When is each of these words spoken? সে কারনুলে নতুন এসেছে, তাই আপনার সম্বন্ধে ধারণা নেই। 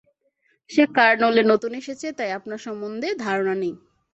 সে 0.69 0.83
কারনুলে 0.97 1.41
নতুন 1.43 1.71
এসেছে, 1.81 2.07
তাই 2.17 2.31
আপনার 2.37 2.59
সম্বন্ধে 2.59 3.09
ধারণা 3.25 3.53
নেই। 3.55 3.73